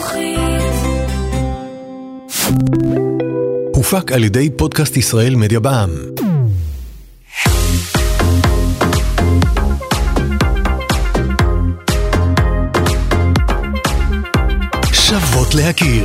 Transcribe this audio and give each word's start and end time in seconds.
חינוכית. 0.00 0.72
הופק 3.74 4.12
על 4.12 4.24
ידי 4.24 4.50
פודקאסט 4.56 4.96
ישראל 4.96 5.34
מדיה 5.34 5.60
בע"מ. 5.60 5.90
שוות 14.92 15.54
להכיר. 15.54 16.04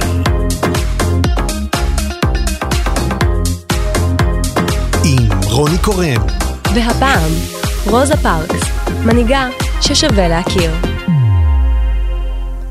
עם 5.04 5.30
רוני 5.44 5.78
קורן. 5.78 6.22
והפעם, 6.76 7.32
רוזה 7.86 8.18
פארקס, 8.18 8.62
מנהיגה 9.06 9.48
ששווה 9.82 10.28
להכיר. 10.28 10.72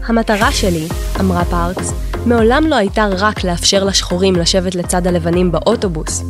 המטרה 0.06 0.52
שלי, 0.52 0.88
אמרה 1.20 1.44
פארקס, 1.44 1.92
מעולם 2.26 2.66
לא 2.66 2.76
הייתה 2.76 3.06
רק 3.18 3.44
לאפשר 3.44 3.84
לשחורים 3.84 4.36
לשבת 4.36 4.74
לצד 4.74 5.06
הלבנים 5.06 5.52
באוטובוס. 5.52 6.24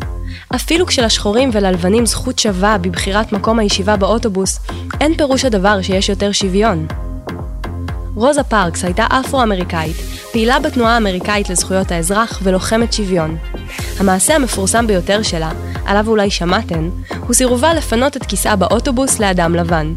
אפילו 0.55 0.87
כשלשחורים 0.87 1.51
וללבנים 1.53 2.07
זכות 2.07 2.39
שווה 2.39 2.79
בבחירת 2.79 3.33
מקום 3.33 3.59
הישיבה 3.59 3.97
באוטובוס, 3.97 4.61
אין 5.01 5.17
פירוש 5.17 5.45
הדבר 5.45 5.83
שיש 5.83 6.09
יותר 6.09 6.33
שוויון. 6.33 6.87
רוזה 8.15 8.43
פארקס 8.43 8.85
הייתה 8.85 9.07
אפרו-אמריקאית, 9.11 9.97
פעילה 10.33 10.61
בתנועה 10.61 10.95
האמריקאית 10.95 11.51
לזכויות 11.51 11.93
האזרח 11.93 12.41
ולוחמת 12.43 12.93
שוויון. 12.93 13.37
המעשה 13.99 14.35
המפורסם 14.35 14.87
ביותר 14.87 15.23
שלה, 15.23 15.51
עליו 15.87 16.09
אולי 16.09 16.31
שמעתן, 16.31 16.89
הוא 17.27 17.35
סירובה 17.35 17.75
לפנות 17.75 18.17
את 18.17 18.27
כיסאה 18.27 18.57
באוטובוס 18.57 19.19
לאדם 19.19 19.55
לבן. 19.55 19.95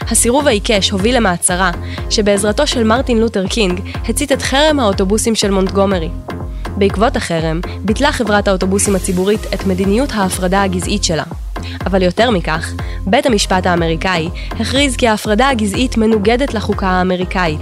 הסירוב 0.00 0.46
העיקש 0.46 0.90
הוביל 0.90 1.16
למעצרה, 1.16 1.70
שבעזרתו 2.10 2.66
של 2.66 2.84
מרטין 2.84 3.18
לותר 3.18 3.46
קינג 3.46 3.80
הצית 4.08 4.32
את 4.32 4.42
חרם 4.42 4.80
האוטובוסים 4.80 5.34
של 5.34 5.50
מונטגומרי. 5.50 6.08
בעקבות 6.76 7.16
החרם, 7.16 7.60
ביטלה 7.80 8.12
חברת 8.12 8.48
האוטובוסים 8.48 8.96
הציבורית 8.96 9.40
את 9.54 9.66
מדיניות 9.66 10.10
ההפרדה 10.12 10.62
הגזעית 10.62 11.04
שלה. 11.04 11.24
אבל 11.86 12.02
יותר 12.02 12.30
מכך, 12.30 12.72
בית 13.06 13.26
המשפט 13.26 13.66
האמריקאי 13.66 14.28
הכריז 14.50 14.96
כי 14.96 15.08
ההפרדה 15.08 15.48
הגזעית 15.48 15.96
מנוגדת 15.96 16.54
לחוקה 16.54 16.86
האמריקאית. 16.86 17.60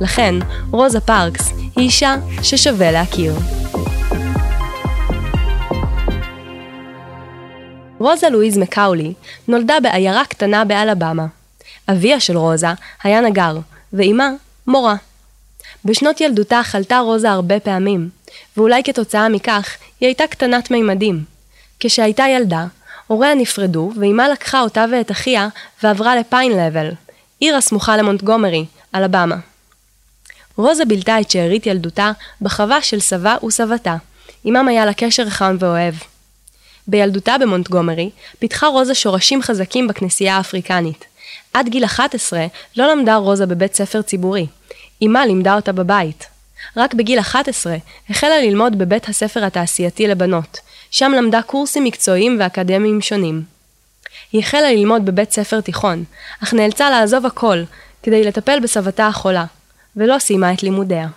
לכן, 0.00 0.34
רוזה 0.70 1.00
פארקס 1.00 1.52
היא 1.76 1.84
אישה 1.84 2.16
ששווה 2.42 2.92
להכיר. 2.92 3.34
רוזה 7.98 8.28
לואיז 8.28 8.58
מקאולי 8.58 9.12
נולדה 9.48 9.74
בעיירה 9.82 10.24
קטנה 10.24 10.64
באלבמה. 10.64 11.26
אביה 11.88 12.20
של 12.20 12.36
רוזה 12.36 12.66
היה 13.02 13.20
נגר, 13.20 13.58
ואימה 13.92 14.30
מורה. 14.66 14.96
בשנות 15.84 16.20
ילדותה 16.20 16.60
חלתה 16.64 16.98
רוזה 16.98 17.30
הרבה 17.30 17.60
פעמים, 17.60 18.10
ואולי 18.56 18.82
כתוצאה 18.82 19.28
מכך 19.28 19.76
היא 20.00 20.06
הייתה 20.06 20.26
קטנת 20.26 20.70
מימדים. 20.70 21.24
כשהייתה 21.80 22.24
ילדה, 22.28 22.64
הוריה 23.06 23.34
נפרדו, 23.34 23.92
ואימה 24.00 24.28
לקחה 24.28 24.60
אותה 24.60 24.84
ואת 24.92 25.10
אחיה 25.10 25.48
ועברה 25.82 26.16
לפיין 26.16 26.52
לבל, 26.52 26.90
עיר 27.40 27.56
הסמוכה 27.56 27.96
למונטגומרי, 27.96 28.64
אלבמה. 28.94 29.36
רוזה 30.56 30.84
בילתה 30.84 31.20
את 31.20 31.30
שארית 31.30 31.66
ילדותה 31.66 32.12
בחווה 32.40 32.82
של 32.82 33.00
סבה 33.00 33.36
וסבתה, 33.46 33.96
עמם 34.44 34.68
היה 34.68 34.86
לה 34.86 34.94
קשר 34.94 35.30
חם 35.30 35.56
ואוהב. 35.60 35.94
בילדותה 36.86 37.38
במונטגומרי 37.40 38.10
פיתחה 38.38 38.66
רוזה 38.66 38.94
שורשים 38.94 39.42
חזקים 39.42 39.88
בכנסייה 39.88 40.36
האפריקנית. 40.36 41.04
עד 41.52 41.68
גיל 41.68 41.84
11 41.84 42.46
לא 42.76 42.92
למדה 42.92 43.16
רוזה 43.16 43.46
בבית 43.46 43.74
ספר 43.74 44.02
ציבורי. 44.02 44.46
אמה 45.06 45.26
לימדה 45.26 45.54
אותה 45.54 45.72
בבית. 45.72 46.26
רק 46.76 46.94
בגיל 46.94 47.20
11 47.20 47.76
החלה 48.08 48.40
ללמוד 48.40 48.78
בבית 48.78 49.08
הספר 49.08 49.44
התעשייתי 49.44 50.06
לבנות, 50.06 50.58
שם 50.90 51.12
למדה 51.16 51.42
קורסים 51.42 51.84
מקצועיים 51.84 52.36
ואקדמיים 52.40 53.00
שונים. 53.00 53.42
היא 54.32 54.40
החלה 54.40 54.72
ללמוד 54.72 55.06
בבית 55.06 55.32
ספר 55.32 55.60
תיכון, 55.60 56.04
אך 56.42 56.54
נאלצה 56.54 56.90
לעזוב 56.90 57.26
הכל 57.26 57.62
כדי 58.02 58.24
לטפל 58.24 58.60
בסבתה 58.60 59.06
החולה, 59.06 59.44
ולא 59.96 60.18
סיימה 60.18 60.52
את 60.52 60.62
לימודיה. 60.62 61.08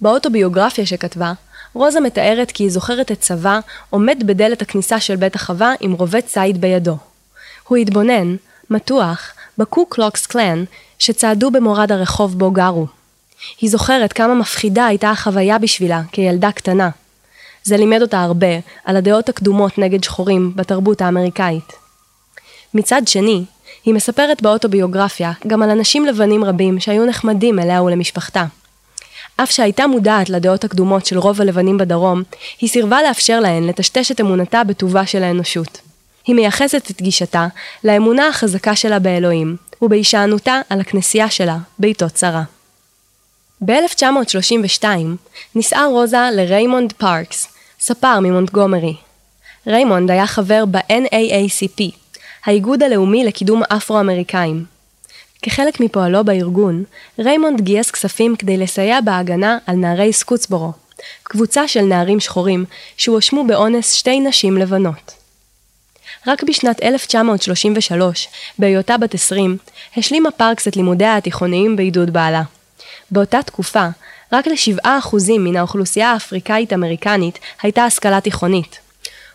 באוטוביוגרפיה 0.00 0.86
שכתבה, 0.86 1.32
רוזה 1.74 2.00
מתארת 2.00 2.50
כי 2.50 2.62
היא 2.62 2.70
זוכרת 2.70 3.12
את 3.12 3.20
צבא 3.20 3.60
עומד 3.90 4.22
בדלת 4.26 4.62
הכניסה 4.62 5.00
של 5.00 5.16
בית 5.16 5.34
החווה 5.34 5.72
עם 5.80 5.92
רובה 5.92 6.20
ציד 6.20 6.60
בידו. 6.60 6.96
הוא 7.68 7.76
התבונן, 7.76 8.36
מתוח, 8.70 9.32
בקו 9.58 9.86
קלוקס 9.86 10.26
קלן, 10.26 10.64
שצעדו 10.98 11.50
במורד 11.50 11.92
הרחוב 11.92 12.38
בו 12.38 12.50
גרו. 12.50 12.86
היא 13.60 13.70
זוכרת 13.70 14.12
כמה 14.12 14.34
מפחידה 14.34 14.86
הייתה 14.86 15.10
החוויה 15.10 15.58
בשבילה 15.58 16.02
כילדה 16.12 16.52
קטנה. 16.52 16.90
זה 17.62 17.76
לימד 17.76 18.02
אותה 18.02 18.20
הרבה 18.22 18.58
על 18.84 18.96
הדעות 18.96 19.28
הקדומות 19.28 19.78
נגד 19.78 20.04
שחורים 20.04 20.52
בתרבות 20.56 21.02
האמריקאית. 21.02 21.72
מצד 22.74 23.02
שני, 23.06 23.44
היא 23.84 23.94
מספרת 23.94 24.42
באוטוביוגרפיה 24.42 25.32
גם 25.46 25.62
על 25.62 25.70
אנשים 25.70 26.06
לבנים 26.06 26.44
רבים 26.44 26.80
שהיו 26.80 27.06
נחמדים 27.06 27.58
אליה 27.58 27.82
ולמשפחתה. 27.82 28.44
אף 29.36 29.50
שהייתה 29.50 29.86
מודעת 29.86 30.30
לדעות 30.30 30.64
הקדומות 30.64 31.06
של 31.06 31.18
רוב 31.18 31.40
הלבנים 31.40 31.78
בדרום, 31.78 32.22
היא 32.60 32.70
סירבה 32.70 33.02
לאפשר 33.02 33.40
להן 33.40 33.64
לטשטש 33.64 34.10
את 34.10 34.20
אמונתה 34.20 34.64
בטובה 34.64 35.06
של 35.06 35.22
האנושות. 35.22 35.78
היא 36.26 36.34
מייחסת 36.34 36.90
את 36.90 37.02
גישתה 37.02 37.46
לאמונה 37.84 38.28
החזקה 38.28 38.76
שלה 38.76 38.98
באלוהים, 38.98 39.56
ובהישענותה 39.82 40.60
על 40.70 40.80
הכנסייה 40.80 41.30
שלה 41.30 41.56
בעיתות 41.78 42.12
צרה. 42.12 42.42
ב-1932 43.64 44.84
נישאה 45.54 45.86
רוזה 45.86 46.30
לריימונד 46.32 46.92
פארקס, 46.92 47.48
ספר 47.80 48.20
ממונטגומרי. 48.20 48.96
ריימונד 49.66 50.10
היה 50.10 50.26
חבר 50.26 50.64
ב-NAACP, 50.70 51.82
האיגוד 52.44 52.82
הלאומי 52.82 53.24
לקידום 53.24 53.62
אפרו-אמריקאים. 53.62 54.64
כחלק 55.42 55.80
מפועלו 55.80 56.24
בארגון, 56.24 56.84
ריימונד 57.18 57.60
גייס 57.60 57.90
כספים 57.90 58.36
כדי 58.36 58.56
לסייע 58.56 59.00
בהגנה 59.00 59.58
על 59.66 59.76
נערי 59.76 60.12
סקוטסבורו, 60.12 60.72
קבוצה 61.22 61.68
של 61.68 61.82
נערים 61.82 62.20
שחורים 62.20 62.64
שהואשמו 62.96 63.46
באונס 63.46 63.92
שתי 63.92 64.20
נשים 64.20 64.58
לבנות. 64.58 65.23
רק 66.26 66.42
בשנת 66.42 66.82
1933, 66.82 68.28
בהיותה 68.58 68.96
בת 68.96 69.14
20, 69.14 69.56
השלימה 69.96 70.30
פארקס 70.30 70.68
את 70.68 70.76
לימודיה 70.76 71.16
התיכוניים 71.16 71.76
בעידוד 71.76 72.10
בעלה. 72.10 72.42
באותה 73.10 73.42
תקופה, 73.42 73.88
רק 74.32 74.46
ל-7% 74.46 75.16
מן 75.38 75.56
האוכלוסייה 75.56 76.12
האפריקאית-אמריקנית 76.12 77.38
הייתה 77.62 77.84
השכלה 77.84 78.20
תיכונית. 78.20 78.78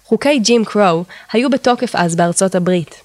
חוקי 0.06 0.40
ג'ים 0.40 0.66
קרו 0.66 1.04
היו 1.34 1.50
בתוקף 1.50 1.96
אז 1.96 2.16
בארצות 2.16 2.56
הברית. 2.56 2.96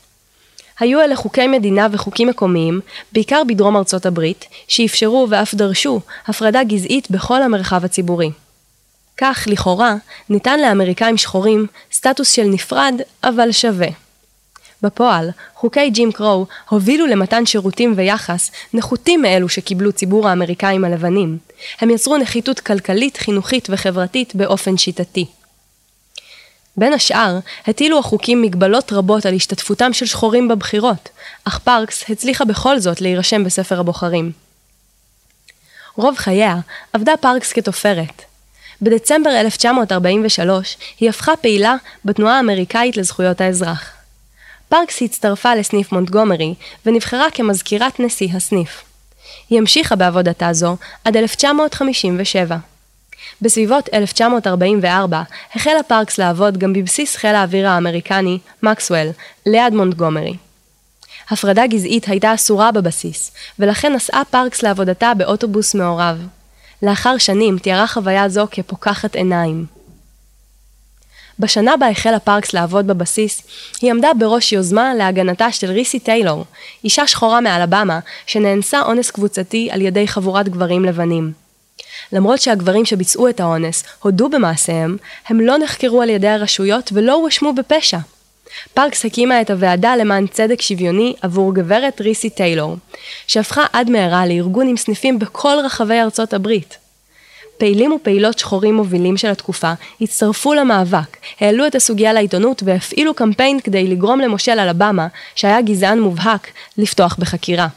היו 0.80 1.00
אלה 1.00 1.16
חוקי 1.16 1.46
מדינה 1.46 1.86
וחוקים 1.92 2.28
מקומיים, 2.28 2.80
בעיקר 3.12 3.42
בדרום 3.48 3.76
ארצות 3.76 4.06
הברית, 4.06 4.46
שאפשרו 4.68 5.26
ואף 5.30 5.54
דרשו 5.54 6.00
הפרדה 6.26 6.64
גזעית 6.64 7.10
בכל 7.10 7.42
המרחב 7.42 7.84
הציבורי. 7.84 8.30
כך, 9.16 9.44
לכאורה, 9.46 9.94
ניתן 10.28 10.60
לאמריקאים 10.60 11.16
שחורים 11.16 11.66
סטטוס 11.92 12.30
של 12.30 12.44
נפרד, 12.44 12.94
אבל 13.24 13.52
שווה. 13.52 13.88
בפועל, 14.82 15.30
חוקי 15.54 15.90
ג'ים 15.90 16.12
קרו 16.12 16.46
הובילו 16.68 17.06
למתן 17.06 17.46
שירותים 17.46 17.94
ויחס 17.96 18.50
נחותים 18.74 19.22
מאלו 19.22 19.48
שקיבלו 19.48 19.92
ציבור 19.92 20.28
האמריקאים 20.28 20.84
הלבנים. 20.84 21.38
הם 21.80 21.90
יצרו 21.90 22.16
נחיתות 22.16 22.60
כלכלית, 22.60 23.16
חינוכית 23.16 23.68
וחברתית 23.70 24.34
באופן 24.34 24.76
שיטתי. 24.76 25.26
בין 26.76 26.92
השאר, 26.92 27.38
הטילו 27.66 27.98
החוקים 27.98 28.42
מגבלות 28.42 28.92
רבות 28.92 29.26
על 29.26 29.34
השתתפותם 29.34 29.92
של 29.92 30.06
שחורים 30.06 30.48
בבחירות, 30.48 31.08
אך 31.44 31.58
פארקס 31.58 32.10
הצליחה 32.10 32.44
בכל 32.44 32.78
זאת 32.78 33.00
להירשם 33.00 33.44
בספר 33.44 33.80
הבוחרים. 33.80 34.32
רוב 35.96 36.16
חייה 36.16 36.56
עבדה 36.92 37.12
פארקס 37.20 37.52
כתופרת. 37.52 38.33
בדצמבר 38.84 39.30
1943 39.30 40.76
היא 41.00 41.08
הפכה 41.08 41.36
פעילה 41.36 41.76
בתנועה 42.04 42.36
האמריקאית 42.36 42.96
לזכויות 42.96 43.40
האזרח. 43.40 43.92
פארקס 44.68 45.02
הצטרפה 45.02 45.54
לסניף 45.54 45.92
מונטגומרי 45.92 46.54
ונבחרה 46.86 47.30
כמזכירת 47.30 48.00
נשיא 48.00 48.28
הסניף. 48.34 48.84
היא 49.50 49.58
המשיכה 49.58 49.96
בעבודתה 49.96 50.52
זו 50.52 50.76
עד 51.04 51.16
1957. 51.16 52.56
בסביבות 53.42 53.88
1944 53.94 55.22
החלה 55.54 55.82
פארקס 55.82 56.18
לעבוד 56.18 56.58
גם 56.58 56.72
בבסיס 56.72 57.16
חיל 57.16 57.34
האוויר 57.34 57.68
האמריקני, 57.68 58.38
מקסוול, 58.62 59.08
ליד 59.46 59.74
מונטגומרי. 59.74 60.36
הפרדה 61.30 61.66
גזעית 61.66 62.08
הייתה 62.08 62.34
אסורה 62.34 62.72
בבסיס, 62.72 63.32
ולכן 63.58 63.92
נסעה 63.92 64.22
פארקס 64.30 64.62
לעבודתה 64.62 65.12
באוטובוס 65.14 65.74
מעורב. 65.74 66.26
לאחר 66.84 67.18
שנים 67.18 67.58
תיארה 67.58 67.86
חוויה 67.86 68.28
זו 68.28 68.46
כפוקחת 68.50 69.16
עיניים. 69.16 69.66
בשנה 71.38 71.76
בה 71.76 71.88
החלה 71.88 72.18
פארקס 72.18 72.52
לעבוד 72.52 72.86
בבסיס, 72.86 73.42
היא 73.80 73.90
עמדה 73.90 74.10
בראש 74.18 74.52
יוזמה 74.52 74.94
להגנתה 74.94 75.52
של 75.52 75.70
ריסי 75.70 75.98
טיילור, 75.98 76.44
אישה 76.84 77.06
שחורה 77.06 77.40
מאלבמה, 77.40 78.00
שנאנסה 78.26 78.82
אונס 78.82 79.10
קבוצתי 79.10 79.68
על 79.72 79.80
ידי 79.80 80.08
חבורת 80.08 80.48
גברים 80.48 80.84
לבנים. 80.84 81.32
למרות 82.12 82.40
שהגברים 82.40 82.84
שביצעו 82.84 83.28
את 83.28 83.40
האונס 83.40 83.84
הודו 84.02 84.28
במעשיהם, 84.28 84.96
הם 85.28 85.40
לא 85.40 85.58
נחקרו 85.58 86.02
על 86.02 86.08
ידי 86.10 86.28
הרשויות 86.28 86.90
ולא 86.94 87.12
הואשמו 87.12 87.52
בפשע. 87.52 87.98
פארקס 88.74 89.04
הקימה 89.04 89.40
את 89.40 89.50
הוועדה 89.50 89.96
למען 89.96 90.26
צדק 90.26 90.60
שוויוני 90.60 91.14
עבור 91.22 91.54
גברת 91.54 92.00
ריסי 92.00 92.30
טיילור, 92.30 92.76
שהפכה 93.26 93.66
עד 93.72 93.90
מהרה 93.90 94.26
לארגון 94.26 94.68
עם 94.68 94.76
סניפים 94.76 95.18
בכל 95.18 95.56
רחבי 95.64 96.00
ארצות 96.00 96.34
הברית. 96.34 96.78
פעילים 97.58 97.92
ופעילות 97.92 98.38
שחורים 98.38 98.74
מובילים 98.74 99.16
של 99.16 99.28
התקופה 99.28 99.72
הצטרפו 100.00 100.54
למאבק, 100.54 101.16
העלו 101.40 101.66
את 101.66 101.74
הסוגיה 101.74 102.12
לעיתונות 102.12 102.62
והפעילו 102.66 103.14
קמפיין 103.14 103.60
כדי 103.60 103.86
לגרום 103.86 104.20
למושל 104.20 104.58
אלבמה, 104.58 105.06
שהיה 105.34 105.62
גזען 105.62 106.00
מובהק, 106.00 106.48
לפתוח 106.78 107.16
בחקירה. 107.18 107.68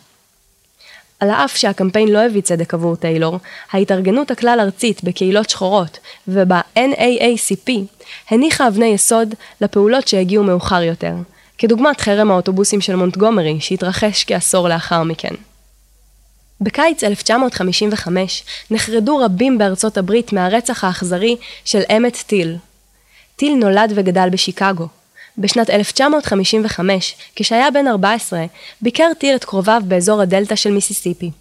על 1.19 1.29
אף 1.29 1.55
שהקמפיין 1.55 2.07
לא 2.07 2.19
הביא 2.19 2.41
צדק 2.41 2.73
עבור 2.73 2.95
טיילור, 2.95 3.37
ההתארגנות 3.71 4.31
הכלל 4.31 4.59
ארצית 4.61 5.03
בקהילות 5.03 5.49
שחורות 5.49 5.99
וב-NAACP 6.27 7.71
הניחה 8.29 8.67
אבני 8.67 8.85
יסוד 8.85 9.33
לפעולות 9.61 10.07
שהגיעו 10.07 10.43
מאוחר 10.43 10.81
יותר, 10.81 11.13
כדוגמת 11.57 12.01
חרם 12.01 12.31
האוטובוסים 12.31 12.81
של 12.81 12.95
מונטגומרי 12.95 13.57
שהתרחש 13.59 14.25
כעשור 14.27 14.69
לאחר 14.69 15.03
מכן. 15.03 15.33
בקיץ 16.61 17.03
1955 17.03 18.43
נחרדו 18.71 19.17
רבים 19.17 19.57
בארצות 19.57 19.97
הברית 19.97 20.33
מהרצח 20.33 20.83
האכזרי 20.83 21.35
של 21.65 21.81
אמת 21.97 22.23
טיל. 22.27 22.55
טיל 23.35 23.55
נולד 23.55 23.93
וגדל 23.95 24.29
בשיקגו. 24.31 24.87
בשנת 25.37 25.69
1955, 25.69 27.15
כשהיה 27.35 27.71
בן 27.71 27.87
14, 27.87 28.45
ביקר 28.81 29.11
טיל 29.17 29.35
את 29.35 29.45
קרוביו 29.45 29.81
באזור 29.85 30.21
הדלתא 30.21 30.55
של 30.55 30.71
מיסיסיפי. 30.71 31.31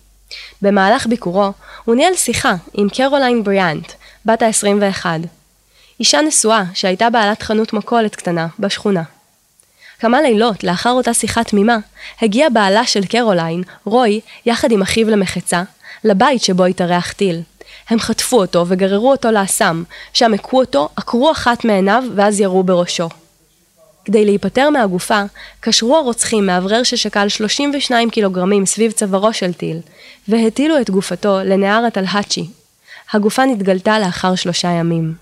במהלך 0.62 1.06
ביקורו, 1.06 1.52
הוא 1.84 1.94
ניהל 1.94 2.14
שיחה 2.16 2.54
עם 2.74 2.88
קרוליין 2.88 3.44
בריאנט, 3.44 3.92
בת 4.26 4.42
ה-21. 4.42 5.06
אישה 6.00 6.20
נשואה 6.20 6.62
שהייתה 6.74 7.10
בעלת 7.10 7.42
חנות 7.42 7.72
מכולת 7.72 8.16
קטנה 8.16 8.46
בשכונה. 8.58 9.02
כמה 9.98 10.20
לילות 10.20 10.64
לאחר 10.64 10.90
אותה 10.90 11.14
שיחה 11.14 11.44
תמימה, 11.44 11.76
הגיע 12.22 12.48
בעלה 12.48 12.86
של 12.86 13.06
קרוליין, 13.06 13.62
רוי, 13.84 14.20
יחד 14.46 14.72
עם 14.72 14.82
אחיו 14.82 15.10
למחצה, 15.10 15.62
לבית 16.04 16.42
שבו 16.42 16.64
התארח 16.64 17.12
טיל. 17.12 17.40
הם 17.88 18.00
חטפו 18.00 18.40
אותו 18.40 18.64
וגררו 18.68 19.10
אותו 19.10 19.30
לאסם, 19.30 19.82
שם 20.12 20.34
הכו 20.34 20.60
אותו, 20.60 20.88
עקרו 20.96 21.32
אחת 21.32 21.64
מעיניו 21.64 22.04
ואז 22.14 22.40
ירו 22.40 22.62
בראשו. 22.62 23.08
כדי 24.06 24.24
להיפטר 24.24 24.70
מהגופה, 24.70 25.22
קשרו 25.60 25.96
הרוצחים 25.96 26.46
מאוורר 26.46 26.82
ששקל 26.82 27.28
32 27.28 28.10
קילוגרמים 28.10 28.66
סביב 28.66 28.92
צווארו 28.92 29.32
של 29.32 29.52
טיל, 29.52 29.78
והטילו 30.28 30.80
את 30.80 30.90
גופתו 30.90 31.38
לנהר 31.44 31.84
הטלהצ'י. 31.84 32.46
הגופה 33.12 33.44
נתגלתה 33.44 33.98
לאחר 33.98 34.34
שלושה 34.34 34.68
ימים. 34.68 35.14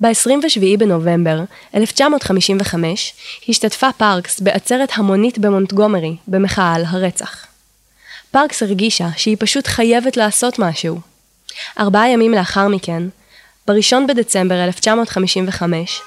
ב-27 0.00 0.78
בנובמבר 0.78 1.40
1955 1.74 3.12
השתתפה 3.48 3.92
פארקס 3.96 4.40
בעצרת 4.40 4.90
המונית 4.94 5.38
במונטגומרי 5.38 6.16
במחאה 6.28 6.74
על 6.74 6.84
הרצח. 6.88 7.46
פארקס 8.30 8.62
הרגישה 8.62 9.08
שהיא 9.16 9.36
פשוט 9.40 9.66
חייבת 9.66 10.16
לעשות 10.16 10.58
משהו. 10.58 11.00
ארבעה 11.78 12.08
ימים 12.08 12.32
לאחר 12.32 12.68
מכן, 12.68 13.02
ב-1 13.68 13.94
בדצמבר 14.08 14.64
1955, 14.64 16.00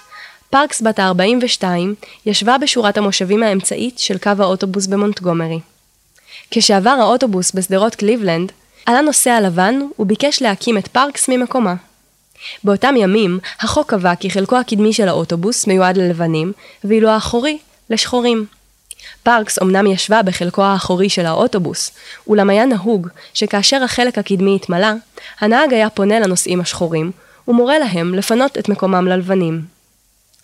פארקס 0.53 0.81
בת 0.81 0.99
ה-42 0.99 1.63
ישבה 2.25 2.57
בשורת 2.57 2.97
המושבים 2.97 3.43
האמצעית 3.43 3.99
של 3.99 4.17
קו 4.17 4.31
האוטובוס 4.39 4.87
במונטגומרי. 4.87 5.59
כשעבר 6.51 6.89
האוטובוס 6.89 7.51
בשדרות 7.51 7.95
קליבלנד, 7.95 8.51
עלה 8.85 9.01
נוסע 9.01 9.41
לבן 9.41 9.79
וביקש 9.99 10.41
להקים 10.41 10.77
את 10.77 10.87
פארקס 10.87 11.29
ממקומה. 11.29 11.75
באותם 12.63 12.95
ימים, 12.97 13.39
החוק 13.59 13.89
קבע 13.89 14.15
כי 14.15 14.29
חלקו 14.29 14.57
הקדמי 14.57 14.93
של 14.93 15.07
האוטובוס 15.07 15.67
מיועד 15.67 15.97
ללבנים, 15.97 16.51
ואילו 16.83 17.09
האחורי, 17.09 17.57
לשחורים. 17.89 18.45
פארקס 19.23 19.59
אמנם 19.61 19.87
ישבה 19.87 20.21
בחלקו 20.21 20.63
האחורי 20.63 21.09
של 21.09 21.25
האוטובוס, 21.25 21.91
אולם 22.27 22.49
היה 22.49 22.65
נהוג 22.65 23.07
שכאשר 23.33 23.83
החלק 23.83 24.17
הקדמי 24.17 24.55
התמלא, 24.55 24.91
הנהג 25.39 25.73
היה 25.73 25.89
פונה 25.89 26.19
לנוסעים 26.19 26.61
השחורים, 26.61 27.11
ומורה 27.47 27.79
להם 27.79 28.13
לפנות 28.13 28.57
את 28.57 28.69
מקומם 28.69 29.07
ללבנים. 29.07 29.72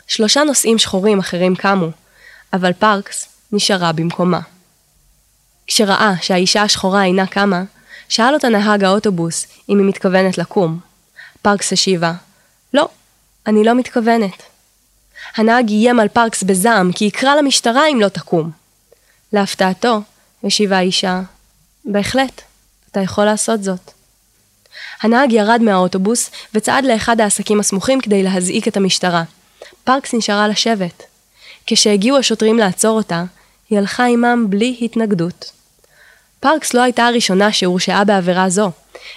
שלושה 0.09 0.43
נוסעים 0.43 0.77
שחורים 0.77 1.19
אחרים 1.19 1.55
קמו, 1.55 1.87
אבל 2.53 2.73
פארקס 2.73 3.27
נשארה 3.51 3.91
במקומה. 3.91 4.39
כשראה 5.67 6.13
שהאישה 6.21 6.61
השחורה 6.61 7.03
אינה 7.03 7.27
קמה, 7.27 7.63
שאל 8.09 8.33
אותה 8.33 8.49
נהג 8.49 8.83
האוטובוס 8.83 9.47
אם 9.69 9.77
היא 9.77 9.85
מתכוונת 9.85 10.37
לקום. 10.37 10.79
פארקס 11.41 11.73
השיבה, 11.73 12.13
לא, 12.73 12.87
אני 13.47 13.63
לא 13.63 13.75
מתכוונת. 13.75 14.43
הנהג 15.35 15.69
איים 15.69 15.99
על 15.99 16.07
פארקס 16.07 16.43
בזעם 16.43 16.91
כי 16.91 17.05
יקרא 17.05 17.35
למשטרה 17.35 17.87
אם 17.87 17.99
לא 17.99 18.07
תקום. 18.07 18.51
להפתעתו, 19.33 20.01
השיבה 20.43 20.77
האישה, 20.77 21.21
בהחלט, 21.85 22.41
אתה 22.91 22.99
יכול 22.99 23.25
לעשות 23.25 23.63
זאת. 23.63 23.91
הנהג 25.01 25.31
ירד 25.31 25.61
מהאוטובוס 25.61 26.31
וצעד 26.53 26.85
לאחד 26.85 27.21
העסקים 27.21 27.59
הסמוכים 27.59 28.01
כדי 28.01 28.23
להזעיק 28.23 28.67
את 28.67 28.77
המשטרה. 28.77 29.23
פארקס 29.83 30.13
נשארה 30.13 30.47
לשבת. 30.47 31.03
כשהגיעו 31.65 32.17
השוטרים 32.17 32.57
לעצור 32.57 32.97
אותה, 32.97 33.23
היא 33.69 33.79
הלכה 33.79 34.05
עמם 34.05 34.45
בלי 34.49 34.77
התנגדות. 34.81 35.51
פארקס 36.39 36.73
לא 36.73 36.81
הייתה 36.81 37.07
הראשונה 37.07 37.51
שהורשעה 37.51 38.03
בעבירה 38.03 38.49
זו. 38.49 38.71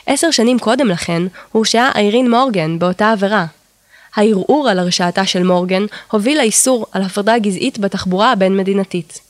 עשר 0.07 0.31
שנים 0.31 0.59
קודם 0.59 0.89
לכן 0.89 1.23
הורשעה 1.53 1.91
איירין 1.95 2.31
מורגן 2.31 2.79
באותה 2.79 3.13
עבירה. 3.13 3.47
הערעור 4.17 4.69
על 4.69 4.79
הרשעתה 4.79 5.27
של 5.27 5.43
מורגן 5.43 5.83
הוביל 6.11 6.39
לאיסור 6.39 6.87
על 6.93 7.03
הפרדה 7.03 7.39
גזעית 7.39 7.79
בתחבורה 7.79 8.33
הבין-מדינתית. 8.33 9.21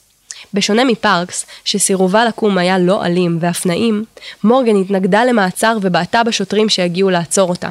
בשונה 0.54 0.84
מפארקס, 0.84 1.46
שסירובה 1.64 2.24
לקום 2.24 2.58
היה 2.58 2.78
לא 2.78 3.04
אלים 3.04 3.38
ואף 3.40 3.66
נעים, 3.66 4.04
מורגן 4.44 4.76
התנגדה 4.76 5.24
למעצר 5.24 5.76
ובעטה 5.82 6.24
בשוטרים 6.24 6.68
שהגיעו 6.68 7.10
לעצור 7.10 7.48
אותה. 7.48 7.70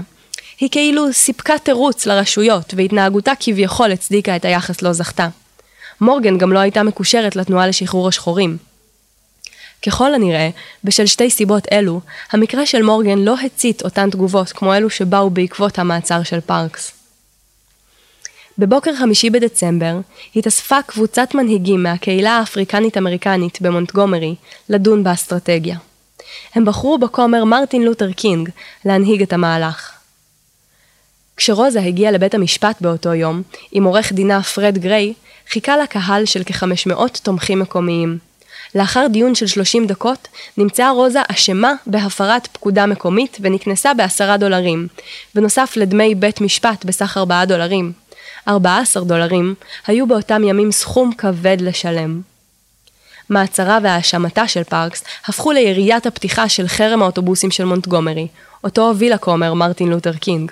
היא 0.61 0.69
כאילו 0.69 1.13
סיפקה 1.13 1.57
תירוץ 1.57 2.05
לרשויות, 2.05 2.73
והתנהגותה 2.77 3.31
כביכול 3.39 3.91
הצדיקה 3.91 4.35
את 4.35 4.45
היחס 4.45 4.81
לא 4.81 4.93
זכתה. 4.93 5.27
מורגן 6.01 6.37
גם 6.37 6.53
לא 6.53 6.59
הייתה 6.59 6.83
מקושרת 6.83 7.35
לתנועה 7.35 7.67
לשחרור 7.67 8.07
השחורים. 8.07 8.57
ככל 9.85 10.13
הנראה, 10.13 10.49
בשל 10.83 11.05
שתי 11.05 11.29
סיבות 11.29 11.67
אלו, 11.71 12.01
המקרה 12.31 12.65
של 12.65 12.81
מורגן 12.81 13.17
לא 13.19 13.35
הצית 13.45 13.81
אותן 13.81 14.09
תגובות 14.09 14.51
כמו 14.51 14.73
אלו 14.73 14.89
שבאו 14.89 15.29
בעקבות 15.29 15.79
המעצר 15.79 16.23
של 16.23 16.41
פארקס. 16.41 16.91
בבוקר 18.57 18.95
חמישי 18.95 19.29
בדצמבר 19.29 19.99
התאספה 20.35 20.81
קבוצת 20.81 21.35
מנהיגים 21.35 21.83
מהקהילה 21.83 22.31
האפריקנית-אמריקנית 22.31 23.61
במונטגומרי 23.61 24.35
לדון 24.69 25.03
באסטרטגיה. 25.03 25.77
הם 26.55 26.65
בחרו 26.65 26.97
בכומר 26.97 27.43
מרטין 27.43 27.83
לותר 27.83 28.11
קינג 28.11 28.49
להנהיג 28.85 29.21
את 29.21 29.33
המהלך. 29.33 30.00
כשרוזה 31.43 31.81
הגיעה 31.81 32.11
לבית 32.11 32.33
המשפט 32.33 32.81
באותו 32.81 33.13
יום, 33.13 33.41
עם 33.71 33.83
עורך 33.83 34.13
דינה 34.13 34.43
פרד 34.43 34.77
גריי, 34.77 35.13
חיכה 35.49 35.77
לה 35.77 35.87
קהל 35.87 36.25
של 36.25 36.43
כ-500 36.45 37.19
תומכים 37.23 37.59
מקומיים. 37.59 38.17
לאחר 38.75 39.07
דיון 39.11 39.35
של 39.35 39.47
30 39.47 39.87
דקות, 39.87 40.27
נמצאה 40.57 40.91
רוזה 40.91 41.19
אשמה 41.27 41.73
בהפרת 41.85 42.47
פקודה 42.47 42.85
מקומית 42.85 43.37
ונקנסה 43.41 43.93
בעשרה 43.93 44.37
דולרים, 44.37 44.87
בנוסף 45.35 45.73
לדמי 45.75 46.15
בית 46.15 46.41
משפט 46.41 46.85
בסך 46.85 47.17
4 47.17 47.45
דולרים. 47.45 47.91
14 48.47 49.03
דולרים 49.03 49.55
היו 49.87 50.07
באותם 50.07 50.43
ימים 50.43 50.71
סכום 50.71 51.13
כבד 51.13 51.57
לשלם. 51.61 52.21
מעצרה 53.29 53.79
והאשמתה 53.83 54.47
של 54.47 54.63
פארקס 54.63 55.03
הפכו 55.25 55.51
ליריית 55.51 56.05
הפתיחה 56.05 56.49
של 56.49 56.67
חרם 56.67 57.01
האוטובוסים 57.01 57.51
של 57.51 57.65
מונטגומרי, 57.65 58.27
אותו 58.63 58.87
הוביל 58.87 59.13
הכומר 59.13 59.53
מרטין 59.53 59.89
לותר 59.89 60.13
קינג. 60.13 60.51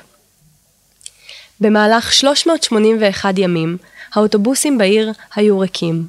במהלך 1.62 2.14
381 2.14 3.34
ימים, 3.38 3.78
האוטובוסים 4.14 4.78
בעיר 4.78 5.12
היו 5.36 5.60
ריקים. 5.60 6.08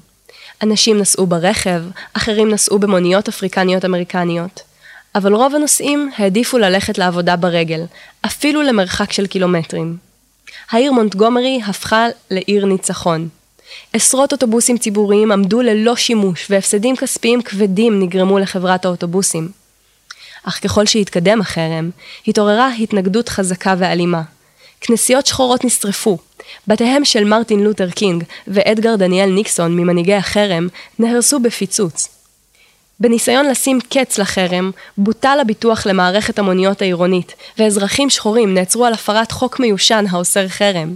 אנשים 0.63 0.99
נסעו 0.99 1.27
ברכב, 1.27 1.83
אחרים 2.13 2.51
נסעו 2.51 2.79
במוניות 2.79 3.29
אפריקניות 3.29 3.85
אמריקניות. 3.85 4.61
אבל 5.15 5.35
רוב 5.35 5.55
הנוסעים 5.55 6.11
העדיפו 6.17 6.59
ללכת 6.59 6.99
לעבודה 6.99 7.37
ברגל, 7.37 7.85
אפילו 8.27 8.63
למרחק 8.63 9.13
של 9.13 9.27
קילומטרים. 9.27 9.97
העיר 10.71 10.93
מונטגומרי 10.93 11.61
הפכה 11.67 12.07
לעיר 12.31 12.67
ניצחון. 12.67 13.29
עשרות 13.93 14.33
אוטובוסים 14.33 14.79
ציבוריים 14.79 15.33
עמדו 15.33 15.63
ללא 15.63 15.97
שימוש 15.97 16.47
והפסדים 16.51 16.97
כספיים 16.97 17.43
כבדים 17.43 18.03
נגרמו 18.03 18.39
לחברת 18.39 18.85
האוטובוסים. 18.85 19.49
אך 20.45 20.61
ככל 20.65 20.87
שהתקדם 20.87 21.41
החרם, 21.41 21.91
התעוררה 22.27 22.75
התנגדות 22.75 23.29
חזקה 23.29 23.75
ואלימה. 23.79 24.23
כנסיות 24.81 25.27
שחורות 25.27 25.65
נשרפו, 25.65 26.19
בתיהם 26.67 27.05
של 27.05 27.25
מרטין 27.25 27.61
לותר 27.61 27.91
קינג 27.91 28.25
ואדגר 28.47 28.97
דניאל 28.97 29.31
ניקסון 29.31 29.77
ממנהיגי 29.77 30.15
החרם 30.15 30.69
נהרסו 30.99 31.41
בפיצוץ. 31.41 32.09
בניסיון 33.01 33.47
לשים 33.47 33.79
קץ 33.91 34.19
לחרם, 34.19 34.71
בוטל 34.99 35.39
הביטוח 35.41 35.87
למערכת 35.87 36.39
המוניות 36.39 36.83
העירונית, 36.83 37.35
ואזרחים 37.59 38.11
שחורים 38.11 38.55
נעצרו 38.55 38.85
על 38.85 38.93
הפרת 38.93 39.33
חוק 39.33 39.61
מיושן 39.61 40.05
האוסר 40.11 40.49
חרם. 40.49 40.95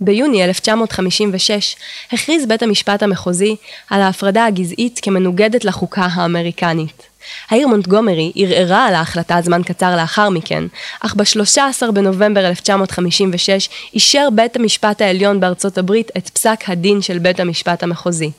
ביוני 0.00 0.44
1956 0.44 1.76
הכריז 2.12 2.46
בית 2.46 2.62
המשפט 2.62 3.02
המחוזי 3.02 3.56
על 3.90 4.00
ההפרדה 4.00 4.46
הגזעית 4.46 5.00
כמנוגדת 5.02 5.64
לחוקה 5.64 6.08
האמריקנית. 6.12 7.02
העיר 7.50 7.68
מונטגומרי 7.68 8.32
ערערה 8.36 8.86
על 8.86 8.94
ההחלטה 8.94 9.40
זמן 9.42 9.62
קצר 9.62 9.96
לאחר 9.96 10.28
מכן, 10.28 10.64
אך 11.00 11.14
ב-13 11.14 11.90
בנובמבר 11.90 12.46
1956 12.46 13.68
אישר 13.94 14.28
בית 14.32 14.56
המשפט 14.56 15.02
העליון 15.02 15.40
בארצות 15.40 15.78
הברית 15.78 16.10
את 16.16 16.28
פסק 16.28 16.60
הדין 16.68 17.02
של 17.02 17.18
בית 17.18 17.40
המשפט 17.40 17.82
המחוזי. 17.82 18.30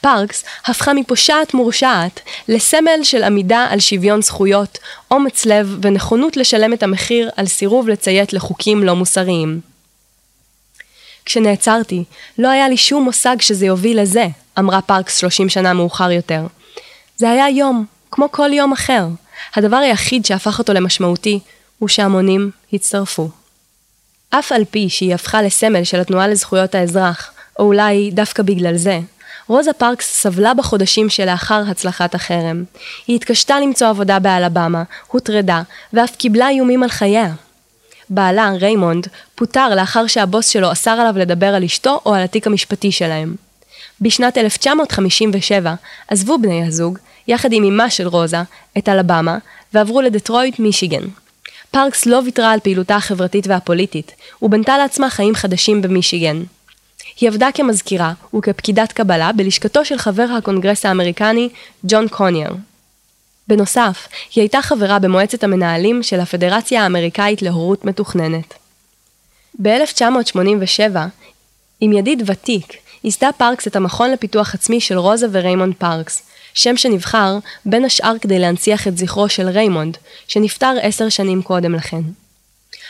פארקס 0.00 0.44
הפכה 0.66 0.92
מפושעת 0.92 1.54
מורשעת 1.54 2.20
לסמל 2.48 3.00
של 3.02 3.22
עמידה 3.22 3.66
על 3.70 3.80
שוויון 3.80 4.22
זכויות, 4.22 4.78
אומץ 5.10 5.46
לב 5.46 5.78
ונכונות 5.82 6.36
לשלם 6.36 6.72
את 6.72 6.82
המחיר 6.82 7.30
על 7.36 7.46
סירוב 7.46 7.88
לציית 7.88 8.32
לחוקים 8.32 8.84
לא 8.84 8.96
מוסריים. 8.96 9.60
כשנעצרתי, 11.24 12.04
לא 12.38 12.48
היה 12.48 12.68
לי 12.68 12.76
שום 12.76 13.04
מושג 13.04 13.36
שזה 13.40 13.66
יוביל 13.66 14.00
לזה, 14.00 14.26
אמרה 14.58 14.80
פארקס 14.80 15.16
30 15.16 15.48
שנה 15.48 15.72
מאוחר 15.72 16.10
יותר. 16.10 16.46
זה 17.16 17.30
היה 17.30 17.48
יום, 17.48 17.84
כמו 18.14 18.32
כל 18.32 18.52
יום 18.52 18.72
אחר. 18.72 19.06
הדבר 19.54 19.76
היחיד 19.76 20.24
שהפך 20.24 20.58
אותו 20.58 20.72
למשמעותי, 20.72 21.40
הוא 21.78 21.88
שהמונים 21.88 22.50
הצטרפו. 22.72 23.28
אף 24.30 24.52
על 24.52 24.64
פי 24.70 24.88
שהיא 24.88 25.14
הפכה 25.14 25.42
לסמל 25.42 25.84
של 25.84 26.00
התנועה 26.00 26.28
לזכויות 26.28 26.74
האזרח, 26.74 27.30
או 27.58 27.64
אולי 27.64 28.10
דווקא 28.10 28.42
בגלל 28.42 28.76
זה, 28.76 29.00
רוזה 29.46 29.72
פארקס 29.72 30.20
סבלה 30.20 30.54
בחודשים 30.54 31.10
שלאחר 31.10 31.62
הצלחת 31.70 32.14
החרם. 32.14 32.64
היא 33.06 33.16
התקשתה 33.16 33.60
למצוא 33.60 33.88
עבודה 33.88 34.18
באלבמה, 34.18 34.82
הוטרדה, 35.06 35.62
ואף 35.92 36.16
קיבלה 36.16 36.48
איומים 36.48 36.82
על 36.82 36.88
חייה. 36.88 37.32
בעלה, 38.08 38.52
ריימונד, 38.60 39.06
פוטר 39.34 39.74
לאחר 39.74 40.06
שהבוס 40.06 40.48
שלו 40.48 40.72
אסר 40.72 40.90
עליו 40.90 41.18
לדבר 41.18 41.54
על 41.54 41.64
אשתו 41.64 42.00
או 42.06 42.14
על 42.14 42.22
התיק 42.22 42.46
המשפטי 42.46 42.92
שלהם. 42.92 43.34
בשנת 44.00 44.38
1957 44.38 45.74
עזבו 46.08 46.38
בני 46.38 46.66
הזוג, 46.66 46.98
יחד 47.28 47.52
עם 47.52 47.64
אמה 47.64 47.90
של 47.90 48.08
רוזה, 48.08 48.42
את 48.78 48.88
אלבמה, 48.88 49.38
ועברו 49.74 50.00
לדטרויט, 50.00 50.58
מישיגן. 50.58 51.04
פארקס 51.70 52.06
לא 52.06 52.20
ויתרה 52.24 52.52
על 52.52 52.60
פעילותה 52.60 52.96
החברתית 52.96 53.46
והפוליטית, 53.46 54.12
ובנתה 54.42 54.78
לעצמה 54.78 55.10
חיים 55.10 55.34
חדשים 55.34 55.82
במישיגן. 55.82 56.42
היא 57.20 57.28
עבדה 57.28 57.48
כמזכירה 57.54 58.12
וכפקידת 58.34 58.92
קבלה 58.92 59.32
בלשכתו 59.32 59.84
של 59.84 59.98
חבר 59.98 60.26
הקונגרס 60.38 60.86
האמריקני 60.86 61.48
ג'ון 61.84 62.08
קונירס. 62.08 62.54
בנוסף, 63.48 64.08
היא 64.34 64.42
הייתה 64.42 64.62
חברה 64.62 64.98
במועצת 64.98 65.44
המנהלים 65.44 66.02
של 66.02 66.20
הפדרציה 66.20 66.82
האמריקאית 66.82 67.42
להורות 67.42 67.84
מתוכננת. 67.84 68.54
ב-1987, 69.62 70.96
עם 71.80 71.92
ידיד 71.92 72.22
ותיק, 72.26 72.72
ייסדה 73.04 73.30
פארקס 73.36 73.66
את 73.66 73.76
המכון 73.76 74.10
לפיתוח 74.10 74.54
עצמי 74.54 74.80
של 74.80 74.98
רוזה 74.98 75.26
וריימונד 75.32 75.74
פארקס, 75.78 76.22
שם 76.54 76.76
שנבחר 76.76 77.38
בין 77.64 77.84
השאר 77.84 78.18
כדי 78.20 78.38
להנציח 78.38 78.88
את 78.88 78.98
זכרו 78.98 79.28
של 79.28 79.48
ריימונד, 79.48 79.96
שנפטר 80.28 80.74
עשר 80.82 81.08
שנים 81.08 81.42
קודם 81.42 81.74
לכן. 81.74 82.00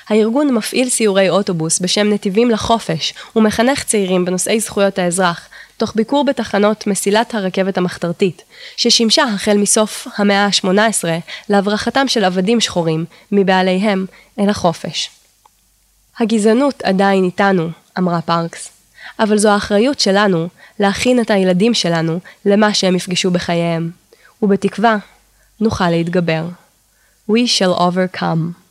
הארגון 0.08 0.54
מפעיל 0.54 0.88
סיורי 0.88 1.28
אוטובוס 1.28 1.80
בשם 1.80 2.12
נתיבים 2.12 2.50
לחופש 2.50 3.14
ומחנך 3.36 3.84
צעירים 3.84 4.24
בנושאי 4.24 4.60
זכויות 4.60 4.98
האזרח, 4.98 5.48
תוך 5.76 5.92
ביקור 5.96 6.24
בתחנות 6.24 6.86
מסילת 6.86 7.34
הרכבת 7.34 7.78
המחתרתית, 7.78 8.42
ששימשה 8.76 9.22
החל 9.22 9.56
מסוף 9.56 10.08
המאה 10.16 10.46
ה-18 10.46 11.04
להברחתם 11.48 12.08
של 12.08 12.24
עבדים 12.24 12.60
שחורים, 12.60 13.04
מבעליהם, 13.32 14.06
אל 14.38 14.48
החופש. 14.48 15.10
הגזענות 16.18 16.82
עדיין 16.82 17.24
איתנו, 17.24 17.68
אמרה 17.98 18.20
פארקס, 18.20 18.70
אבל 19.18 19.38
זו 19.38 19.48
האחריות 19.48 20.00
שלנו 20.00 20.48
להכין 20.78 21.20
את 21.20 21.30
הילדים 21.30 21.74
שלנו 21.74 22.18
למה 22.44 22.74
שהם 22.74 22.96
יפגשו 22.96 23.30
בחייהם, 23.30 23.90
ובתקווה 24.42 24.96
נוכל 25.60 25.90
להתגבר. 25.90 26.44
We 27.30 27.34
shall 27.58 27.78
overcome. 27.78 28.64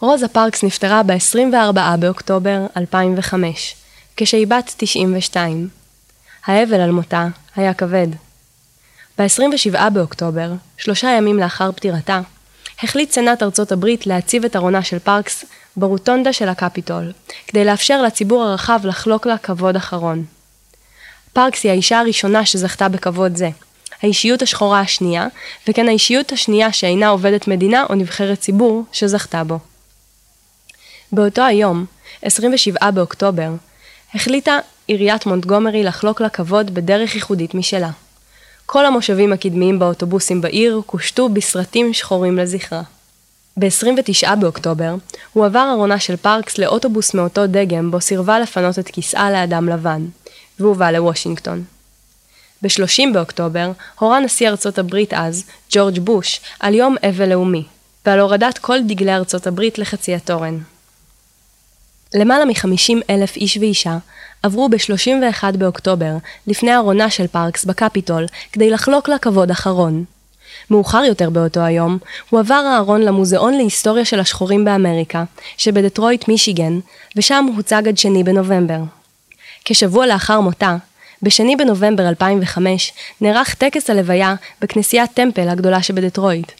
רוזה 0.00 0.28
פארקס 0.28 0.64
נפטרה 0.64 1.02
ב-24 1.02 1.96
באוקטובר 1.98 2.66
2005, 2.76 3.76
כשהיא 4.16 4.46
בת 4.46 4.74
92. 4.76 5.68
האבל 6.46 6.80
על 6.80 6.90
מותה 6.90 7.26
היה 7.56 7.74
כבד. 7.74 8.06
ב-27 9.18 9.90
באוקטובר, 9.90 10.52
שלושה 10.76 11.08
ימים 11.08 11.38
לאחר 11.38 11.72
פטירתה, 11.72 12.20
החליט 12.82 13.12
סנאט 13.12 13.42
ארצות 13.42 13.72
הברית 13.72 14.06
להציב 14.06 14.44
את 14.44 14.56
ארונה 14.56 14.82
של 14.82 14.98
פארקס 14.98 15.44
ברוטונדה 15.76 16.32
של 16.32 16.48
הקפיטול, 16.48 17.12
כדי 17.46 17.64
לאפשר 17.64 18.02
לציבור 18.02 18.42
הרחב 18.42 18.80
לחלוק 18.84 19.26
לה 19.26 19.38
כבוד 19.38 19.76
אחרון. 19.76 20.24
פארקס 21.32 21.64
היא 21.64 21.72
האישה 21.72 22.00
הראשונה 22.00 22.46
שזכתה 22.46 22.88
בכבוד 22.88 23.36
זה, 23.36 23.48
האישיות 24.02 24.42
השחורה 24.42 24.80
השנייה, 24.80 25.26
וכן 25.68 25.88
האישיות 25.88 26.32
השנייה 26.32 26.72
שאינה 26.72 27.08
עובדת 27.08 27.48
מדינה 27.48 27.84
או 27.90 27.94
נבחרת 27.94 28.40
ציבור 28.40 28.84
שזכתה 28.92 29.44
בו. 29.44 29.58
באותו 31.12 31.42
היום, 31.42 31.84
27 32.22 32.90
באוקטובר, 32.90 33.50
החליטה 34.14 34.58
עיריית 34.86 35.26
מונטגומרי 35.26 35.84
לחלוק 35.84 36.20
לה 36.20 36.28
כבוד 36.28 36.74
בדרך 36.74 37.14
ייחודית 37.14 37.54
משלה. 37.54 37.90
כל 38.66 38.86
המושבים 38.86 39.32
הקדמיים 39.32 39.78
באוטובוסים 39.78 40.40
בעיר 40.40 40.80
קושטו 40.86 41.28
בסרטים 41.28 41.92
שחורים 41.94 42.38
לזכרה. 42.38 42.82
ב-29 43.56 44.34
באוקטובר 44.34 44.94
הועבר 45.32 45.70
ארונה 45.72 45.98
של 45.98 46.16
פארקס 46.16 46.58
לאוטובוס 46.58 47.14
מאותו 47.14 47.46
דגם 47.46 47.90
בו 47.90 48.00
סירבה 48.00 48.38
לפנות 48.38 48.78
את 48.78 48.88
כיסאה 48.88 49.30
לאדם 49.30 49.68
לבן, 49.68 50.06
והובא 50.60 50.90
לוושינגטון. 50.90 51.64
ב-30 52.62 53.02
באוקטובר 53.14 53.70
הורה 53.98 54.20
נשיא 54.20 54.48
ארצות 54.48 54.78
הברית 54.78 55.14
אז, 55.14 55.44
ג'ורג' 55.70 55.98
בוש, 55.98 56.40
על 56.60 56.74
יום 56.74 56.96
אבל 57.08 57.28
לאומי, 57.28 57.64
ועל 58.06 58.20
הורדת 58.20 58.58
כל 58.58 58.78
דגלי 58.82 59.14
ארצות 59.14 59.46
הברית 59.46 59.78
לחצי 59.78 60.14
התורן. 60.14 60.58
למעלה 62.14 62.44
מ-50 62.44 62.94
אלף 63.10 63.36
איש 63.36 63.56
ואישה 63.56 63.98
עברו 64.42 64.68
ב-31 64.68 65.56
באוקטובר 65.58 66.12
לפני 66.46 66.76
ארונה 66.76 67.10
של 67.10 67.26
פארקס 67.26 67.64
בקפיטול 67.64 68.26
כדי 68.52 68.70
לחלוק 68.70 69.08
לה 69.08 69.18
כבוד 69.18 69.50
אחרון. 69.50 70.04
מאוחר 70.70 71.02
יותר 71.08 71.30
באותו 71.30 71.60
היום, 71.60 71.98
הועבר 72.30 72.54
הארון 72.54 73.00
למוזיאון 73.00 73.54
להיסטוריה 73.54 74.04
של 74.04 74.20
השחורים 74.20 74.64
באמריקה, 74.64 75.24
שבדטרויט 75.56 76.28
מישיגן, 76.28 76.78
ושם 77.16 77.46
הוצג 77.56 77.88
עד 77.88 77.98
שני 77.98 78.24
בנובמבר. 78.24 78.80
כשבוע 79.64 80.06
לאחר 80.06 80.40
מותה, 80.40 80.76
בשני 81.22 81.56
בנובמבר 81.56 82.08
2005, 82.08 82.92
נערך 83.20 83.54
טקס 83.54 83.90
הלוויה 83.90 84.34
בכנסיית 84.60 85.10
טמפל 85.14 85.48
הגדולה 85.48 85.82
שבדטרויט. 85.82 86.52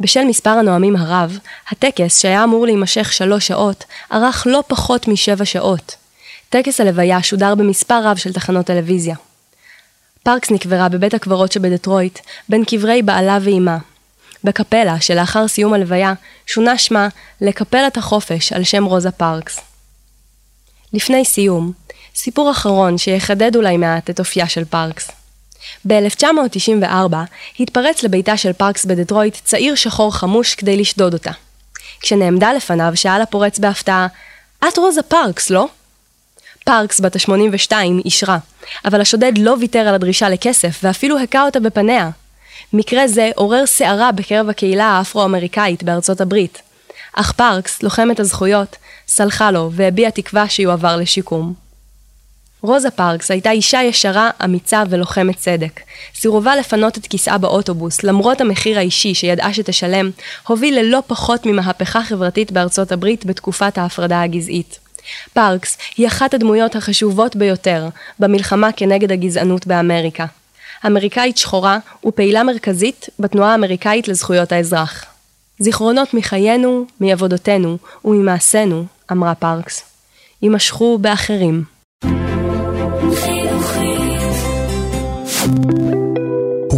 בשל 0.00 0.24
מספר 0.24 0.50
הנואמים 0.50 0.96
הרב, 0.96 1.38
הטקס, 1.70 2.20
שהיה 2.20 2.44
אמור 2.44 2.66
להימשך 2.66 3.12
שלוש 3.12 3.46
שעות, 3.46 3.84
ארך 4.12 4.46
לא 4.50 4.62
פחות 4.66 5.08
משבע 5.08 5.44
שעות. 5.44 5.96
טקס 6.48 6.80
הלוויה 6.80 7.22
שודר 7.22 7.54
במספר 7.54 8.00
רב 8.04 8.16
של 8.16 8.32
תחנות 8.32 8.66
טלוויזיה. 8.66 9.16
פארקס 10.22 10.50
נקברה 10.50 10.88
בבית 10.88 11.14
הקברות 11.14 11.52
שבדטרויט, 11.52 12.18
בין 12.48 12.64
קברי 12.64 13.02
בעלה 13.02 13.38
ואימה. 13.42 13.78
בקפלה, 14.44 15.00
שלאחר 15.00 15.48
סיום 15.48 15.72
הלוויה, 15.72 16.12
שונה 16.46 16.78
שמה 16.78 17.08
לקפלת 17.40 17.96
החופש 17.96 18.52
על 18.52 18.64
שם 18.64 18.84
רוזה 18.84 19.10
פארקס. 19.10 19.60
לפני 20.92 21.24
סיום, 21.24 21.72
סיפור 22.20 22.50
אחרון 22.50 22.98
שיחדד 22.98 23.56
אולי 23.56 23.76
מעט 23.76 24.10
את 24.10 24.18
אופייה 24.18 24.48
של 24.48 24.64
פארקס. 24.64 25.10
ב-1994 25.86 27.14
התפרץ 27.60 28.02
לביתה 28.02 28.36
של 28.36 28.52
פארקס 28.52 28.84
בדטרויט 28.84 29.36
צעיר 29.44 29.74
שחור 29.74 30.14
חמוש 30.14 30.54
כדי 30.54 30.76
לשדוד 30.76 31.12
אותה. 31.12 31.30
כשנעמדה 32.00 32.52
לפניו 32.52 32.92
שאל 32.94 33.22
הפורץ 33.22 33.58
בהפתעה, 33.58 34.06
את 34.68 34.78
רוזה 34.78 35.02
פארקס, 35.02 35.50
לא? 35.50 35.68
פארקס 36.64 37.00
בת 37.00 37.16
ה-82 37.16 37.72
אישרה, 38.04 38.38
אבל 38.84 39.00
השודד 39.00 39.32
לא 39.38 39.56
ויתר 39.60 39.78
על 39.88 39.94
הדרישה 39.94 40.28
לכסף 40.28 40.80
ואפילו 40.82 41.18
הכה 41.18 41.42
אותה 41.42 41.60
בפניה. 41.60 42.10
מקרה 42.72 43.08
זה 43.08 43.30
עורר 43.34 43.66
סערה 43.66 44.12
בקרב 44.12 44.48
הקהילה 44.48 44.84
האפרו-אמריקאית 44.84 45.82
בארצות 45.82 46.20
הברית. 46.20 46.62
אך 47.12 47.32
פארקס, 47.32 47.82
לוחמת 47.82 48.20
הזכויות, 48.20 48.76
סלחה 49.08 49.50
לו 49.50 49.70
והביעה 49.72 50.10
תקווה 50.10 50.48
שיועבר 50.48 50.96
לשיקום. 50.96 51.67
רוזה 52.62 52.90
פארקס 52.90 53.30
הייתה 53.30 53.50
אישה 53.50 53.82
ישרה, 53.82 54.30
אמיצה 54.44 54.82
ולוחמת 54.90 55.36
צדק. 55.36 55.80
סירובה 56.14 56.56
לפנות 56.56 56.98
את 56.98 57.06
כיסאה 57.06 57.38
באוטובוס, 57.38 58.02
למרות 58.02 58.40
המחיר 58.40 58.78
האישי 58.78 59.14
שידעה 59.14 59.54
שתשלם, 59.54 60.10
הוביל 60.46 60.78
ללא 60.78 61.02
פחות 61.06 61.46
ממהפכה 61.46 62.02
חברתית 62.02 62.52
בארצות 62.52 62.92
הברית 62.92 63.26
בתקופת 63.26 63.78
ההפרדה 63.78 64.22
הגזעית. 64.22 64.78
פארקס 65.32 65.78
היא 65.96 66.06
אחת 66.06 66.34
הדמויות 66.34 66.76
החשובות 66.76 67.36
ביותר 67.36 67.88
במלחמה 68.18 68.72
כנגד 68.72 69.12
הגזענות 69.12 69.66
באמריקה. 69.66 70.26
אמריקאית 70.86 71.38
שחורה 71.38 71.78
ופעילה 72.06 72.42
מרכזית 72.42 73.06
בתנועה 73.18 73.52
האמריקאית 73.52 74.08
לזכויות 74.08 74.52
האזרח. 74.52 75.04
זיכרונות 75.58 76.14
מחיינו, 76.14 76.86
מעבודותינו 77.00 77.78
וממעשינו, 78.04 78.84
אמרה 79.12 79.34
פארקס. 79.34 79.82
יימשכו 80.42 80.98
באחרים. 80.98 81.77